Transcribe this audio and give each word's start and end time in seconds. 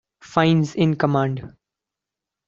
Fines 0.23 0.73
in 0.73 0.95
command. 0.95 1.53